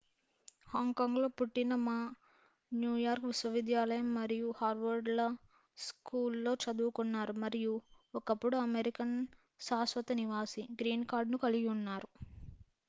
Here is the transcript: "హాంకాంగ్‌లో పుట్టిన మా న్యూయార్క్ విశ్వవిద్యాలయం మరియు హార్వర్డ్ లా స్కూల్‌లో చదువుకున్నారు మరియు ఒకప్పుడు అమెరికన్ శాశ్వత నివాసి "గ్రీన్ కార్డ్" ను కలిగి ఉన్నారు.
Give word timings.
"హాంకాంగ్‌లో 0.67 1.27
పుట్టిన 1.31 1.73
మా 1.79 1.97
న్యూయార్క్ 2.71 3.25
విశ్వవిద్యాలయం 3.25 4.07
మరియు 4.13 4.47
హార్వర్డ్ 4.57 5.09
లా 5.11 5.27
స్కూల్‌లో 5.77 6.53
చదువుకున్నారు 6.63 7.35
మరియు 7.43 7.73
ఒకప్పుడు 8.13 8.57
అమెరికన్ 8.61 9.15
శాశ్వత 9.61 10.11
నివాసి 10.21 10.63
"గ్రీన్ 10.81 11.05
కార్డ్" 11.05 11.31
ను 11.31 11.39
కలిగి 11.39 11.69
ఉన్నారు. 11.69 12.09